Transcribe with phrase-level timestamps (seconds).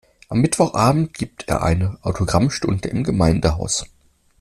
[0.29, 3.85] Am Mittwochabend gibt er eine Autogrammstunde im Gemeindehaus.